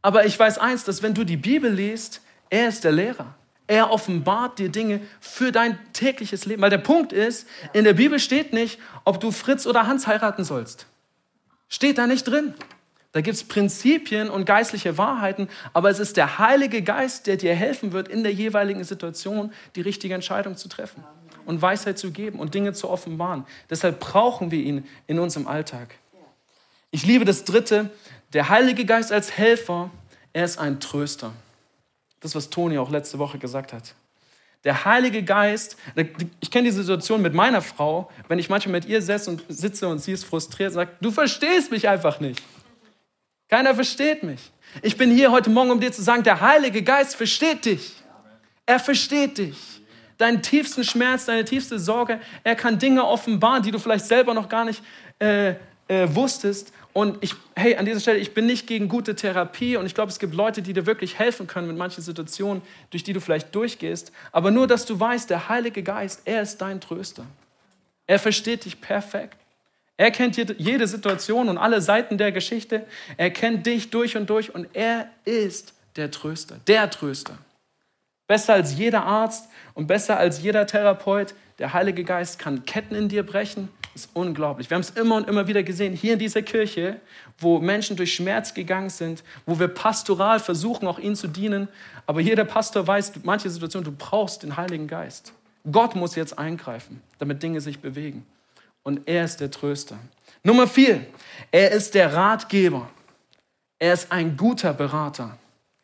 [0.04, 3.34] aber ich weiß eins, dass wenn du die Bibel liest, er ist der Lehrer.
[3.68, 6.62] Er offenbart dir Dinge für dein tägliches Leben.
[6.62, 10.44] Weil der Punkt ist, in der Bibel steht nicht, ob du Fritz oder Hans heiraten
[10.44, 10.86] sollst.
[11.68, 12.54] Steht da nicht drin.
[13.12, 17.56] Da gibt es Prinzipien und geistliche Wahrheiten, aber es ist der Heilige Geist, der dir
[17.56, 21.02] helfen wird, in der jeweiligen Situation die richtige Entscheidung zu treffen
[21.46, 23.46] und Weisheit zu geben und Dinge zu offenbaren.
[23.70, 25.96] Deshalb brauchen wir ihn in unserem Alltag.
[26.92, 27.90] Ich liebe das Dritte,
[28.34, 29.92] der Heilige Geist als Helfer,
[30.34, 31.32] er ist ein Tröster.
[32.20, 33.94] Das, was Toni auch letzte Woche gesagt hat.
[34.64, 35.78] Der Heilige Geist,
[36.40, 40.00] ich kenne die Situation mit meiner Frau, wenn ich manchmal mit ihr sitze und, und
[40.00, 42.42] sie ist frustriert, sagt, du verstehst mich einfach nicht.
[43.48, 44.52] Keiner versteht mich.
[44.82, 47.94] Ich bin hier heute Morgen, um dir zu sagen, der Heilige Geist versteht dich.
[48.66, 49.58] Er versteht dich.
[50.18, 52.20] Deinen tiefsten Schmerz, deine tiefste Sorge.
[52.44, 54.82] Er kann Dinge offenbaren, die du vielleicht selber noch gar nicht
[55.20, 55.56] äh,
[55.88, 56.74] äh, wusstest.
[56.96, 60.14] Und ich, hey, an dieser Stelle, ich bin nicht gegen gute Therapie und ich glaube,
[60.14, 63.54] es gibt Leute, die dir wirklich helfen können mit manchen Situationen, durch die du vielleicht
[63.54, 64.14] durchgehst.
[64.32, 67.26] Aber nur, dass du weißt, der Heilige Geist, er ist dein Tröster.
[68.08, 69.38] Er versteht dich perfekt.
[69.98, 72.86] Er kennt jede Situation und alle Seiten der Geschichte.
[73.18, 77.38] Er kennt dich durch und durch und er ist der Tröster, der Tröster.
[78.26, 81.36] Besser als jeder Arzt und besser als jeder Therapeut.
[81.60, 83.68] Der Heilige Geist kann Ketten in dir brechen.
[83.96, 84.70] Das ist unglaublich.
[84.70, 87.00] Wir haben es immer und immer wieder gesehen, hier in dieser Kirche,
[87.38, 91.70] wo Menschen durch Schmerz gegangen sind, wo wir pastoral versuchen, auch ihnen zu dienen.
[92.06, 95.32] Aber jeder Pastor weiß, manche Situationen, du brauchst den Heiligen Geist.
[95.72, 98.26] Gott muss jetzt eingreifen, damit Dinge sich bewegen
[98.84, 99.98] und er ist der Tröster.
[100.44, 101.06] Nummer vier,
[101.52, 102.90] er ist der Ratgeber.
[103.80, 105.38] Er ist ein guter Berater.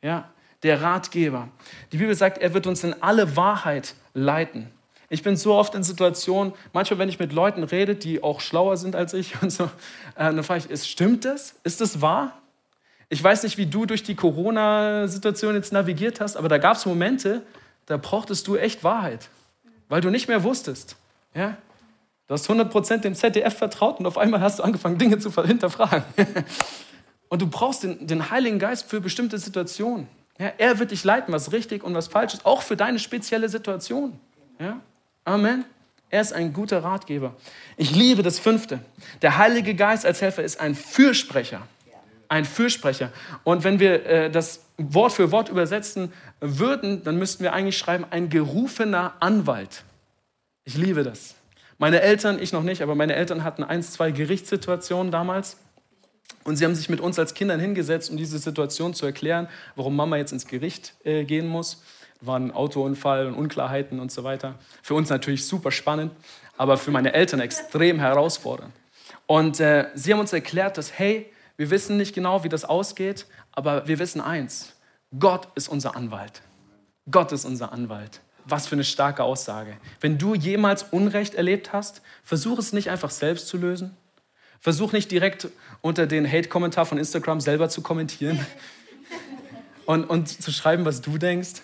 [0.03, 0.29] Ja,
[0.63, 1.47] der Ratgeber.
[1.93, 4.69] Die Bibel sagt, er wird uns in alle Wahrheit leiten.
[5.11, 8.77] Ich bin so oft in Situationen, manchmal, wenn ich mit Leuten rede, die auch schlauer
[8.77, 9.69] sind als ich und so, äh,
[10.15, 11.55] dann frage ich, ist, stimmt das?
[11.65, 12.37] Ist das wahr?
[13.09, 16.85] Ich weiß nicht, wie du durch die Corona-Situation jetzt navigiert hast, aber da gab es
[16.85, 17.41] Momente,
[17.87, 19.27] da brauchtest du echt Wahrheit,
[19.89, 20.95] weil du nicht mehr wusstest.
[21.35, 21.57] Ja?
[22.27, 26.05] Du hast 100% dem ZDF vertraut und auf einmal hast du angefangen, Dinge zu hinterfragen.
[27.27, 30.07] Und du brauchst den, den Heiligen Geist für bestimmte Situationen.
[30.37, 33.47] Ja, er wird dich leiten, was richtig und was falsch ist, auch für deine spezielle
[33.47, 34.19] Situation.
[34.59, 34.81] Ja?
[35.25, 35.65] Amen.
[36.09, 37.35] Er ist ein guter Ratgeber.
[37.77, 38.79] Ich liebe das fünfte.
[39.21, 41.65] Der Heilige Geist als Helfer ist ein Fürsprecher.
[42.27, 43.11] Ein Fürsprecher.
[43.43, 48.05] Und wenn wir äh, das Wort für Wort übersetzen würden, dann müssten wir eigentlich schreiben,
[48.09, 49.83] ein gerufener Anwalt.
[50.63, 51.35] Ich liebe das.
[51.77, 55.57] Meine Eltern, ich noch nicht, aber meine Eltern hatten eins, zwei Gerichtssituationen damals.
[56.43, 59.95] Und sie haben sich mit uns als Kindern hingesetzt, um diese Situation zu erklären, warum
[59.95, 61.83] Mama jetzt ins Gericht äh, gehen muss.
[62.21, 64.55] War ein Autounfall und Unklarheiten und so weiter.
[64.81, 66.11] Für uns natürlich super spannend,
[66.57, 68.73] aber für meine Eltern extrem herausfordernd.
[69.25, 73.25] Und äh, sie haben uns erklärt, dass, hey, wir wissen nicht genau, wie das ausgeht,
[73.51, 74.73] aber wir wissen eins,
[75.17, 76.41] Gott ist unser Anwalt.
[77.09, 78.21] Gott ist unser Anwalt.
[78.45, 79.77] Was für eine starke Aussage.
[79.99, 83.95] Wenn du jemals Unrecht erlebt hast, versuch es nicht einfach selbst zu lösen.
[84.59, 85.49] Versuch nicht direkt
[85.81, 88.45] unter den Hate-Kommentar von Instagram selber zu kommentieren
[89.85, 91.61] und, und zu schreiben, was du denkst,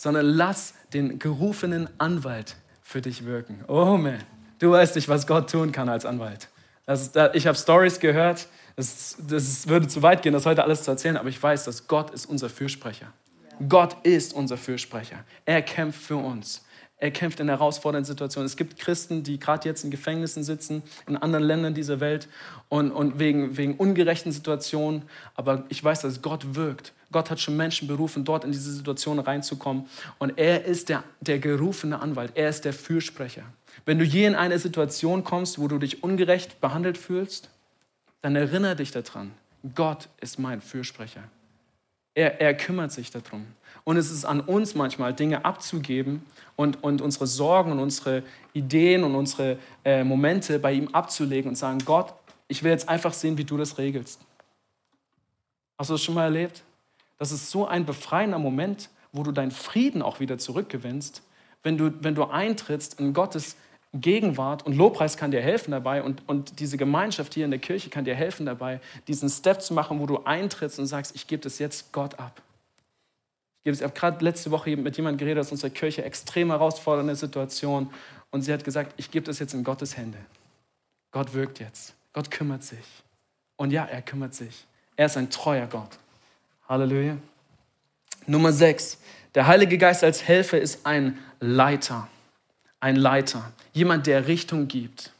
[0.00, 3.62] sondern lass den gerufenen Anwalt für dich wirken.
[3.68, 4.18] Oh man,
[4.58, 6.48] du weißt nicht, was Gott tun kann als Anwalt.
[6.86, 10.84] Das, das, ich habe Stories gehört, das, das würde zu weit gehen, das heute alles
[10.84, 13.12] zu erzählen, aber ich weiß, dass Gott ist unser Fürsprecher.
[13.68, 15.22] Gott ist unser Fürsprecher.
[15.44, 16.64] Er kämpft für uns.
[16.96, 18.46] Er kämpft in herausfordernden Situationen.
[18.46, 22.26] Es gibt Christen, die gerade jetzt in Gefängnissen sitzen, in anderen Ländern dieser Welt
[22.70, 25.02] und, und wegen, wegen ungerechten Situationen.
[25.34, 26.94] Aber ich weiß, dass Gott wirkt.
[27.12, 29.86] Gott hat schon Menschen berufen, dort in diese Situation reinzukommen.
[30.18, 32.32] Und er ist der, der gerufene Anwalt.
[32.34, 33.42] Er ist der Fürsprecher.
[33.84, 37.50] Wenn du je in eine Situation kommst, wo du dich ungerecht behandelt fühlst,
[38.22, 39.32] dann erinnere dich daran.
[39.74, 41.22] Gott ist mein Fürsprecher.
[42.14, 43.46] Er, er kümmert sich darum.
[43.84, 46.24] Und es ist an uns manchmal, Dinge abzugeben
[46.56, 51.56] und, und unsere Sorgen und unsere Ideen und unsere äh, Momente bei ihm abzulegen und
[51.56, 52.12] sagen, Gott,
[52.46, 54.20] ich will jetzt einfach sehen, wie du das regelst.
[55.78, 56.62] Hast du das schon mal erlebt?
[57.20, 61.22] Das ist so ein befreiender Moment, wo du deinen Frieden auch wieder zurückgewinnst,
[61.62, 63.56] wenn du, wenn du eintrittst in Gottes
[63.92, 67.90] Gegenwart und Lobpreis kann dir helfen dabei und, und diese Gemeinschaft hier in der Kirche
[67.90, 71.42] kann dir helfen dabei, diesen Step zu machen, wo du eintrittst und sagst, ich gebe
[71.42, 72.40] das jetzt Gott ab.
[73.64, 77.92] Ich habe gerade letzte Woche mit jemandem geredet aus unserer Kirche, extrem herausfordernde Situation
[78.30, 80.16] und sie hat gesagt, ich gebe das jetzt in Gottes Hände.
[81.10, 81.94] Gott wirkt jetzt.
[82.14, 83.04] Gott kümmert sich.
[83.58, 84.64] Und ja, er kümmert sich.
[84.96, 85.98] Er ist ein treuer Gott.
[86.70, 87.18] Halleluja.
[88.26, 88.96] Nummer sechs.
[89.34, 92.08] Der Heilige Geist als Helfer ist ein Leiter
[92.80, 95.12] ein Leiter, jemand, der Richtung gibt.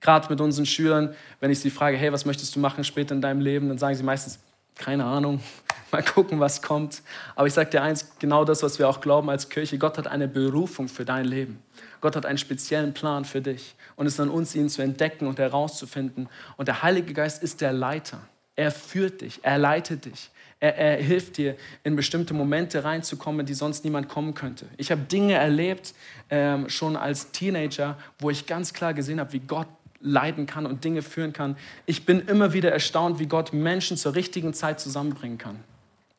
[0.00, 3.20] Gerade mit unseren Schülern, wenn ich sie frage, hey, was möchtest du machen später in
[3.20, 4.40] deinem Leben, dann sagen sie meistens,
[4.74, 5.40] keine Ahnung,
[5.92, 7.02] mal gucken, was kommt.
[7.34, 10.06] Aber ich sage dir eins, genau das, was wir auch glauben als Kirche, Gott hat
[10.06, 11.62] eine Berufung für dein Leben.
[12.00, 13.74] Gott hat einen speziellen Plan für dich.
[13.96, 16.28] Und es ist an uns, ihn zu entdecken und herauszufinden.
[16.56, 18.20] Und der Heilige Geist ist der Leiter.
[18.54, 20.30] Er führt dich, er leitet dich.
[20.60, 24.66] Er, er, hilft dir, in bestimmte Momente reinzukommen, die sonst niemand kommen könnte.
[24.76, 25.94] Ich habe Dinge erlebt,
[26.30, 29.68] ähm, schon als Teenager, wo ich ganz klar gesehen habe, wie Gott
[30.00, 31.56] leiden kann und Dinge führen kann.
[31.86, 35.60] Ich bin immer wieder erstaunt, wie Gott Menschen zur richtigen Zeit zusammenbringen kann.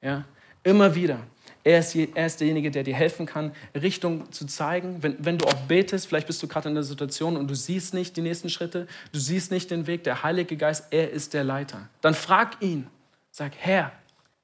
[0.02, 0.26] Ja?
[0.64, 1.20] Immer wieder.
[1.64, 5.04] Er ist, er ist derjenige, der dir helfen kann, Richtung zu zeigen.
[5.04, 7.94] Wenn, wenn du auch betest, vielleicht bist du gerade in der Situation und du siehst
[7.94, 11.44] nicht die nächsten Schritte, du siehst nicht den Weg, der Heilige Geist, er ist der
[11.44, 11.90] Leiter.
[12.02, 12.88] Dann frag ihn,
[13.32, 13.92] sag, Herr,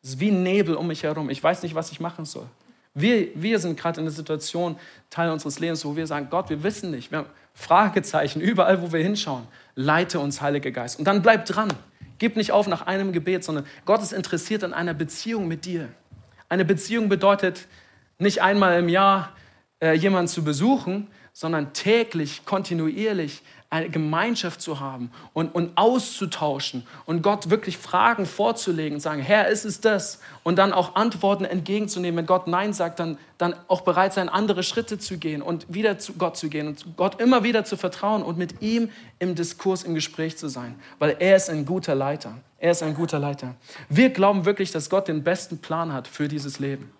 [0.05, 2.45] es ist wie Nebel um mich herum, ich weiß nicht, was ich machen soll.
[2.93, 4.77] Wir, wir sind gerade in der Situation,
[5.09, 7.09] Teil unseres Lebens, wo wir sagen, Gott, wir wissen nicht.
[7.09, 9.47] Wir haben Fragezeichen überall, wo wir hinschauen.
[9.73, 10.99] Leite uns, Heiliger Geist.
[10.99, 11.69] Und dann bleib dran.
[12.19, 15.89] Gib nicht auf nach einem Gebet, sondern Gott ist interessiert an einer Beziehung mit dir.
[16.49, 17.67] Eine Beziehung bedeutet
[18.19, 19.31] nicht einmal im Jahr
[19.81, 27.21] äh, jemanden zu besuchen, sondern täglich, kontinuierlich eine Gemeinschaft zu haben und, und auszutauschen und
[27.21, 30.19] Gott wirklich Fragen vorzulegen und sagen, Herr, ist es das?
[30.43, 32.19] Und dann auch Antworten entgegenzunehmen.
[32.19, 35.97] Wenn Gott Nein sagt, dann, dann auch bereit sein, andere Schritte zu gehen und wieder
[35.97, 39.84] zu Gott zu gehen und Gott immer wieder zu vertrauen und mit ihm im Diskurs,
[39.84, 40.75] im Gespräch zu sein.
[40.99, 42.38] Weil er ist ein guter Leiter.
[42.60, 43.56] Er ist ein guter Leiter.
[43.89, 46.91] Wir glauben wirklich, dass Gott den besten Plan hat für dieses Leben.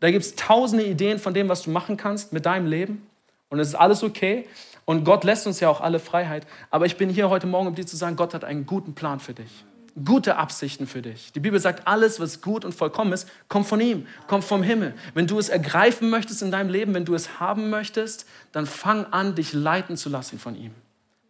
[0.00, 3.06] Da gibt es tausende Ideen von dem, was du machen kannst mit deinem Leben.
[3.48, 4.46] Und es ist alles okay.
[4.84, 6.46] Und Gott lässt uns ja auch alle Freiheit.
[6.70, 9.20] Aber ich bin hier heute Morgen, um dir zu sagen, Gott hat einen guten Plan
[9.20, 9.64] für dich.
[10.04, 11.32] Gute Absichten für dich.
[11.32, 14.94] Die Bibel sagt, alles, was gut und vollkommen ist, kommt von ihm, kommt vom Himmel.
[15.14, 19.06] Wenn du es ergreifen möchtest in deinem Leben, wenn du es haben möchtest, dann fang
[19.12, 20.72] an, dich leiten zu lassen von ihm.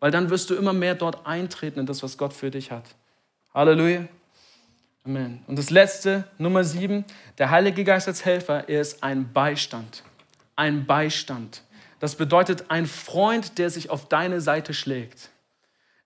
[0.01, 2.85] Weil dann wirst du immer mehr dort eintreten in das, was Gott für dich hat.
[3.53, 4.07] Halleluja.
[5.05, 5.43] Amen.
[5.47, 7.05] Und das letzte, Nummer sieben,
[7.37, 10.03] der Heilige Geist als Helfer, er ist ein Beistand.
[10.57, 11.64] Ein Beistand.
[12.05, 15.31] Das bedeutet ein Freund, der sich auf deine Seite schlägt.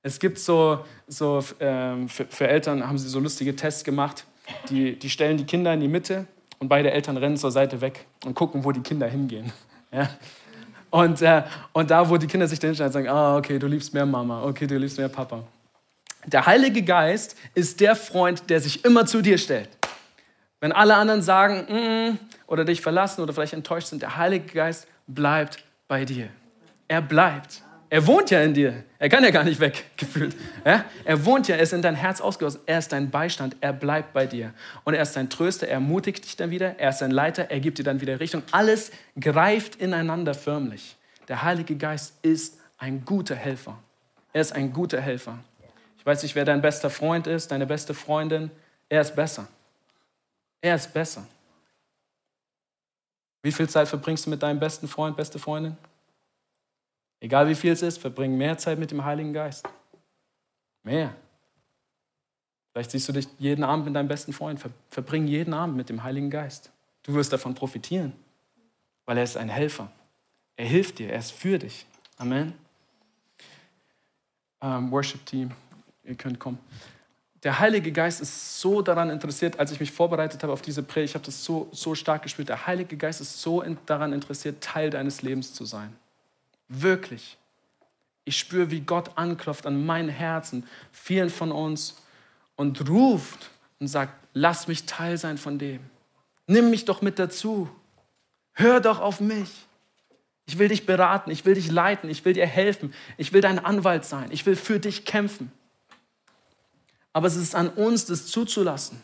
[0.04, 4.24] Es gibt so, so ähm, für, für, Eltern haben sie so lustige Tests gemacht.
[4.70, 6.28] Die, die stellen die Kinder in die Mitte
[6.60, 9.52] und beide Eltern rennen zur Seite weg und gucken, wo die Kinder hingehen.
[9.90, 10.08] Ja?
[10.90, 13.92] Und, äh, und da, wo die Kinder sich dann hinstellen, sagen, ah, okay, du liebst
[13.92, 15.42] mehr Mama, okay, du liebst mehr Papa.
[16.26, 19.70] Der Heilige Geist ist der Freund, der sich immer zu dir stellt.
[20.60, 24.86] Wenn alle anderen sagen, -mm, oder dich verlassen oder vielleicht enttäuscht sind, der Heilige Geist
[25.08, 26.28] bleibt bei dir.
[26.86, 27.62] Er bleibt.
[27.90, 28.84] Er wohnt ja in dir.
[28.98, 30.36] Er kann ja gar nicht weg, gefühlt.
[30.64, 30.84] Ja?
[31.04, 32.60] Er wohnt ja, er ist in dein Herz ausgegossen.
[32.66, 34.52] Er ist dein Beistand, er bleibt bei dir.
[34.84, 37.60] Und er ist dein Tröster, er ermutigt dich dann wieder, er ist dein Leiter, er
[37.60, 38.42] gibt dir dann wieder Richtung.
[38.50, 40.96] Alles greift ineinander förmlich.
[41.28, 43.78] Der Heilige Geist ist ein guter Helfer.
[44.32, 45.38] Er ist ein guter Helfer.
[45.98, 48.50] Ich weiß nicht, wer dein bester Freund ist, deine beste Freundin.
[48.88, 49.48] Er ist besser.
[50.60, 51.26] Er ist besser.
[53.42, 55.76] Wie viel Zeit verbringst du mit deinem besten Freund, beste Freundin?
[57.20, 59.68] Egal wie viel es ist, verbring mehr Zeit mit dem Heiligen Geist.
[60.82, 61.14] Mehr.
[62.72, 64.60] Vielleicht siehst du dich jeden Abend mit deinem besten Freund.
[64.88, 66.70] Verbring jeden Abend mit dem Heiligen Geist.
[67.02, 68.12] Du wirst davon profitieren,
[69.04, 69.90] weil er ist ein Helfer.
[70.56, 71.86] Er hilft dir, er ist für dich.
[72.16, 72.54] Amen.
[74.60, 75.52] Um, Worship Team,
[76.02, 76.58] ihr könnt kommen
[77.44, 81.10] der Heilige Geist ist so daran interessiert, als ich mich vorbereitet habe auf diese Predigt,
[81.10, 84.90] ich habe das so, so stark gespürt, der Heilige Geist ist so daran interessiert, Teil
[84.90, 85.94] deines Lebens zu sein.
[86.68, 87.36] Wirklich.
[88.24, 91.96] Ich spüre, wie Gott anklopft an mein Herzen, vielen von uns,
[92.56, 95.78] und ruft und sagt, lass mich Teil sein von dem.
[96.48, 97.70] Nimm mich doch mit dazu.
[98.52, 99.48] Hör doch auf mich.
[100.46, 103.58] Ich will dich beraten, ich will dich leiten, ich will dir helfen, ich will dein
[103.58, 105.52] Anwalt sein, ich will für dich kämpfen.
[107.18, 109.02] Aber es ist an uns, das zuzulassen,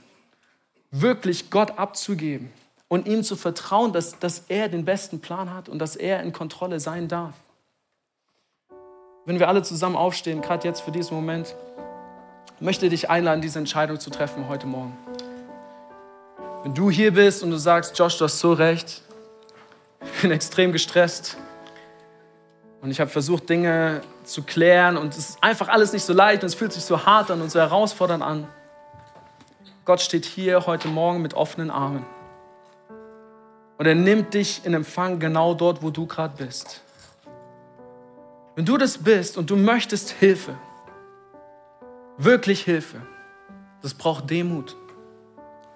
[0.93, 2.53] wirklich Gott abzugeben
[2.87, 6.33] und ihm zu vertrauen, dass, dass er den besten Plan hat und dass er in
[6.33, 7.35] Kontrolle sein darf.
[9.25, 11.57] Wenn wir alle zusammen aufstehen, gerade jetzt für diesen Moment,
[12.61, 14.97] möchte ich dich einladen, diese Entscheidung zu treffen heute Morgen.
[16.63, 19.03] Wenn du hier bist und du sagst, Josh, du hast so recht,
[20.01, 21.37] ich bin extrem gestresst,
[22.81, 26.43] und ich habe versucht, Dinge zu klären und es ist einfach alles nicht so leicht
[26.43, 28.49] und es fühlt sich so hart an und so herausfordernd an.
[29.85, 32.07] Gott steht hier heute Morgen mit offenen Armen.
[33.77, 36.83] Und er nimmt dich in Empfang genau dort, wo du gerade bist.
[38.55, 40.55] Wenn du das bist und du möchtest Hilfe,
[42.17, 43.01] wirklich Hilfe,
[43.83, 44.77] das braucht Demut.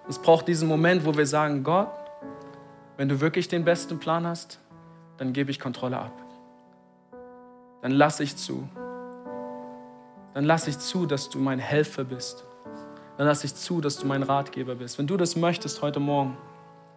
[0.09, 1.91] Es braucht diesen Moment, wo wir sagen, Gott,
[2.97, 4.59] wenn du wirklich den besten Plan hast,
[5.19, 6.28] dann gebe ich Kontrolle ab
[7.83, 8.69] dann lass ich zu.
[10.35, 12.45] Dann lass ich zu, dass du mein Helfer bist.
[13.17, 14.99] Dann lass ich zu, dass du mein Ratgeber bist.
[14.99, 16.37] Wenn du das möchtest heute Morgen,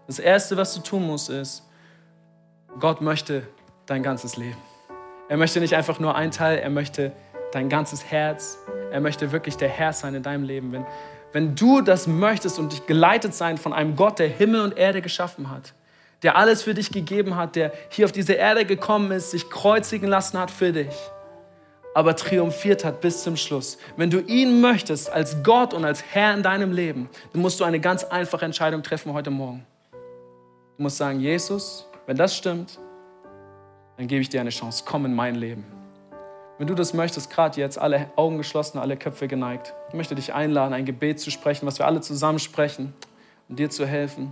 [0.08, 1.64] das Erste, was du tun musst, ist,
[2.80, 3.48] Gott möchte
[3.86, 4.58] dein ganzes Leben.
[5.30, 7.12] Er möchte nicht einfach nur ein Teil, er möchte
[7.52, 8.58] dein ganzes Herz.
[8.92, 10.72] Er möchte wirklich der Herr sein in deinem Leben.
[10.72, 10.86] Wenn,
[11.32, 15.02] wenn du das möchtest und dich geleitet sein von einem Gott, der Himmel und Erde
[15.02, 15.74] geschaffen hat,
[16.24, 20.08] der alles für dich gegeben hat, der hier auf diese Erde gekommen ist, sich kreuzigen
[20.08, 20.96] lassen hat für dich,
[21.94, 23.78] aber triumphiert hat bis zum Schluss.
[23.98, 27.64] Wenn du ihn möchtest als Gott und als Herr in deinem Leben, dann musst du
[27.64, 29.66] eine ganz einfache Entscheidung treffen heute Morgen.
[30.78, 32.80] Du musst sagen, Jesus, wenn das stimmt,
[33.98, 34.84] dann gebe ich dir eine Chance.
[34.86, 35.66] Komm in mein Leben.
[36.58, 40.34] Wenn du das möchtest, gerade jetzt, alle Augen geschlossen, alle Köpfe geneigt, ich möchte dich
[40.34, 42.94] einladen, ein Gebet zu sprechen, was wir alle zusammen sprechen,
[43.50, 44.32] um dir zu helfen.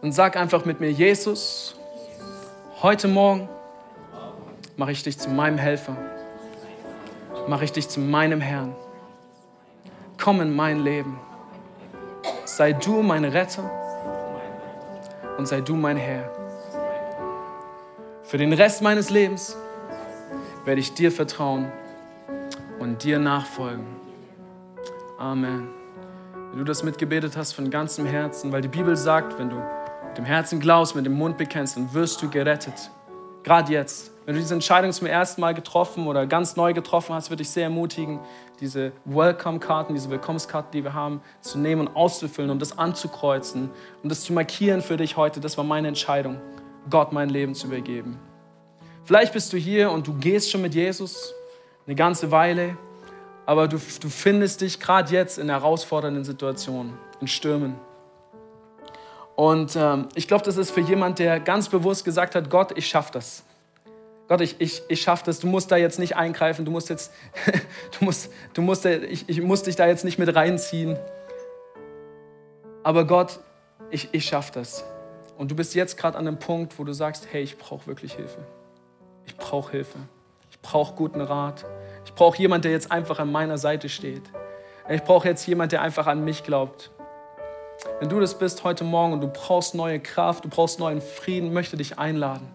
[0.00, 1.74] Und sag einfach mit mir, Jesus,
[2.82, 3.48] heute Morgen
[4.76, 5.96] mache ich dich zu meinem Helfer,
[7.48, 8.76] mache ich dich zu meinem Herrn.
[10.16, 11.18] Komm in mein Leben.
[12.44, 13.68] Sei du mein Retter
[15.36, 16.30] und sei du mein Herr.
[18.22, 19.56] Für den Rest meines Lebens
[20.64, 21.72] werde ich dir vertrauen
[22.78, 23.86] und dir nachfolgen.
[25.18, 25.68] Amen.
[26.50, 29.56] Wenn du das mitgebetet hast von ganzem Herzen, weil die Bibel sagt, wenn du
[30.08, 32.90] mit dem Herzen glaubst, mit dem Mund bekennst, dann wirst du gerettet.
[33.42, 34.12] Gerade jetzt.
[34.24, 37.48] Wenn du diese Entscheidung zum ersten Mal getroffen oder ganz neu getroffen hast, würde ich
[37.48, 38.20] sehr ermutigen,
[38.60, 43.70] diese Welcome-Karten, diese Willkommenskarten, die wir haben, zu nehmen und auszufüllen und das anzukreuzen
[44.02, 45.40] und das zu markieren für dich heute.
[45.40, 46.38] Das war meine Entscheidung,
[46.90, 48.18] Gott mein Leben zu übergeben.
[49.04, 51.32] Vielleicht bist du hier und du gehst schon mit Jesus
[51.86, 52.76] eine ganze Weile,
[53.46, 57.76] aber du, du findest dich gerade jetzt in herausfordernden Situationen, in Stürmen.
[59.38, 62.88] Und ähm, ich glaube, das ist für jemand, der ganz bewusst gesagt hat, Gott, ich
[62.88, 63.44] schaffe das.
[64.26, 65.38] Gott, ich, ich, ich schaffe das.
[65.38, 66.64] Du musst da jetzt nicht eingreifen.
[66.64, 67.12] Du musst jetzt,
[68.00, 70.98] du musst, du musst, ich, ich muss dich da jetzt nicht mit reinziehen.
[72.82, 73.38] Aber Gott,
[73.92, 74.82] ich, ich schaffe das.
[75.36, 78.14] Und du bist jetzt gerade an einem Punkt, wo du sagst, hey, ich brauche wirklich
[78.14, 78.40] Hilfe.
[79.24, 79.98] Ich brauche Hilfe.
[80.50, 81.64] Ich brauche guten Rat.
[82.04, 84.24] Ich brauche jemanden, der jetzt einfach an meiner Seite steht.
[84.88, 86.90] Ich brauche jetzt jemanden, der einfach an mich glaubt.
[88.00, 91.52] Wenn du das bist heute Morgen und du brauchst neue Kraft, du brauchst neuen Frieden,
[91.52, 92.48] möchte dich einladen,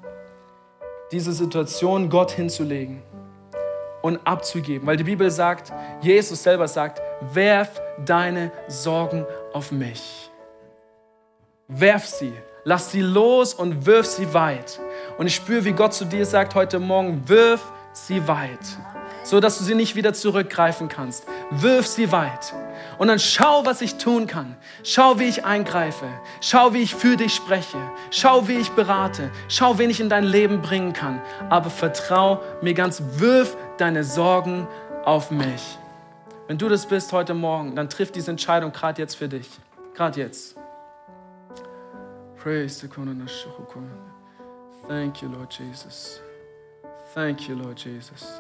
[1.12, 3.02] diese Situation Gott hinzulegen
[4.02, 4.86] und abzugeben.
[4.86, 7.02] Weil die Bibel sagt, Jesus selber sagt,
[7.34, 10.30] werf deine Sorgen auf mich.
[11.70, 12.34] Werf sie,
[12.66, 14.80] lass sie los und wirf sie weit.
[15.18, 18.60] Und ich spüre, wie Gott zu dir sagt heute Morgen, wirf sie weit,
[19.24, 21.26] so dass du sie nicht wieder zurückgreifen kannst.
[21.50, 22.54] Wirf sie weit.
[23.04, 24.56] Und dann schau, was ich tun kann.
[24.82, 26.08] Schau, wie ich eingreife.
[26.40, 27.78] Schau, wie ich für dich spreche.
[28.12, 29.30] Schau, wie ich berate.
[29.50, 31.22] Schau, wen ich in dein Leben bringen kann.
[31.50, 34.70] Aber vertrau mir ganz, wirf deine Sorgen
[35.04, 35.78] auf mich.
[36.48, 39.50] Wenn du das bist heute Morgen, dann triff diese Entscheidung gerade jetzt für dich.
[39.96, 40.56] Gerade jetzt.
[42.42, 42.88] Praise the
[44.88, 46.22] Thank you, Lord Jesus.
[47.14, 48.40] Thank you, Lord Jesus.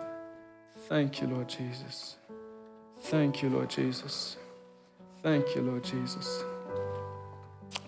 [0.87, 2.15] Thank you, Lord Jesus.
[3.01, 4.37] Thank you, Lord Jesus.
[5.23, 6.43] Thank you, Lord Jesus.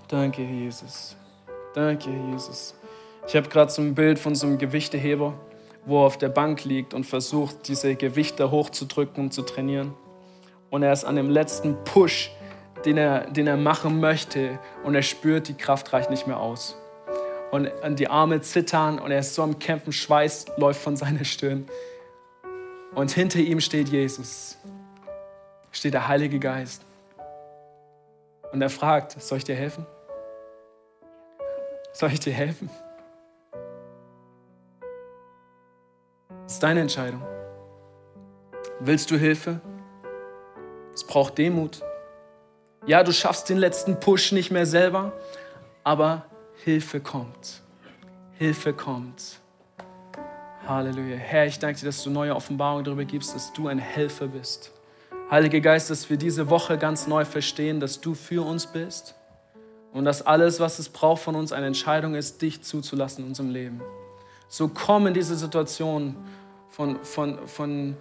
[0.08, 1.18] Danke, Jesus.
[1.74, 2.74] Danke, Jesus.
[3.28, 5.34] Ich habe gerade so ein Bild von so einem Gewichteheber,
[5.86, 9.94] wo er auf der Bank liegt und versucht, diese Gewichte hochzudrücken und zu trainieren.
[10.70, 12.32] Und er ist an dem letzten Push,
[12.86, 16.78] den er, den er machen möchte, und er spürt, die Kraft reicht nicht mehr aus.
[17.52, 21.26] Und, und die Arme zittern und er ist so am Kämpfen, Schweiß läuft von seiner
[21.26, 21.68] Stirn.
[22.94, 24.58] Und hinter ihm steht Jesus,
[25.74, 26.85] steht der Heilige Geist.
[28.52, 29.86] Und er fragt, soll ich dir helfen?
[31.94, 32.70] Soll ich dir helfen?
[36.44, 37.24] Das ist deine Entscheidung.
[38.80, 39.62] Willst du Hilfe?
[40.94, 41.82] Es braucht Demut.
[42.86, 45.14] Ja, du schaffst den letzten Push nicht mehr selber,
[45.84, 46.26] aber
[46.64, 47.62] Hilfe kommt.
[48.34, 49.40] Hilfe kommt.
[50.68, 51.16] Halleluja.
[51.16, 54.72] Herr, ich danke dir, dass du neue Offenbarungen darüber gibst, dass du ein Helfer bist.
[55.30, 59.16] Heiliger Geist, dass wir diese Woche ganz neu verstehen, dass du für uns bist
[59.92, 63.50] und dass alles, was es braucht von uns, eine Entscheidung ist, dich zuzulassen in unserem
[63.50, 63.82] Leben.
[64.48, 66.16] So komm in diese Situation
[66.70, 67.98] von, von, von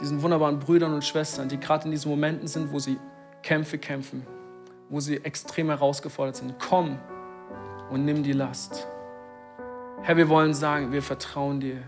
[0.00, 2.96] diesen wunderbaren Brüdern und Schwestern, die gerade in diesen Momenten sind, wo sie
[3.42, 4.24] Kämpfe kämpfen,
[4.88, 6.54] wo sie extrem herausgefordert sind.
[6.60, 6.96] Komm
[7.90, 8.86] und nimm die Last.
[10.02, 11.82] Herr, wir wollen sagen, wir vertrauen dir.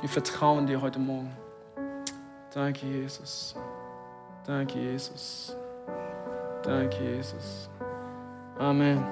[0.00, 1.36] Wir vertrauen dir heute Morgen.
[2.56, 3.54] Danke, Jesus.
[4.46, 5.54] Danke, Jesus.
[6.62, 7.68] Danke, Jesus.
[8.58, 9.04] Amen.